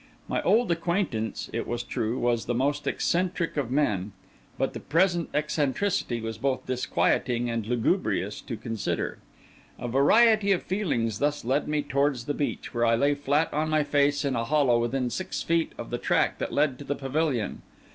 My 0.27 0.41
old 0.41 0.71
acquaintance, 0.71 1.47
it 1.53 1.67
was 1.67 1.83
true, 1.83 2.17
was 2.17 2.45
the 2.47 2.55
most 2.55 2.87
eccentric 2.87 3.55
of 3.55 3.69
men; 3.69 4.13
but 4.57 4.73
the 4.73 4.79
present 4.79 5.29
eccentricity 5.31 6.19
was 6.19 6.39
both 6.39 6.65
disquieting 6.65 7.51
and 7.51 7.67
lugubrious 7.67 8.41
to 8.41 8.57
consider. 8.57 9.19
A 9.77 9.87
variety 9.87 10.51
of 10.53 10.63
feelings 10.63 11.19
thus 11.19 11.45
led 11.45 11.67
me 11.67 11.83
towards 11.83 12.25
the 12.25 12.33
beach, 12.33 12.73
where 12.73 12.85
I 12.87 12.95
lay 12.95 13.13
flat 13.13 13.53
on 13.53 13.69
my 13.69 13.83
face 13.83 14.25
in 14.25 14.35
a 14.35 14.43
hollow 14.45 14.79
within 14.79 15.11
six 15.11 15.43
feet 15.43 15.71
of 15.77 15.91
the 15.91 15.99
track 15.99 16.39
that 16.39 16.51
led 16.51 16.79
to 16.79 16.83
the 16.83 16.95
pavilion. 16.95 17.61